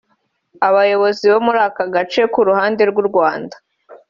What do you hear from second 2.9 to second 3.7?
Rwanda